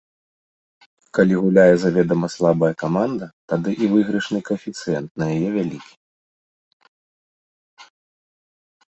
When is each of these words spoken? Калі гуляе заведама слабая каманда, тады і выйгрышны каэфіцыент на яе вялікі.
Калі 1.15 1.33
гуляе 1.41 1.73
заведама 1.83 2.27
слабая 2.35 2.69
каманда, 2.83 3.25
тады 3.53 3.71
і 3.87 3.89
выйгрышны 3.91 4.39
каэфіцыент 4.47 5.07
на 5.23 5.27
яе 5.35 5.51
вялікі. 5.57 5.93